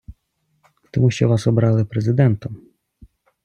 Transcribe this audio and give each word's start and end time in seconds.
Тому 0.91 1.11
що 1.11 1.27
Вас 1.27 1.47
обрали 1.47 1.85
Президентом. 1.85 2.65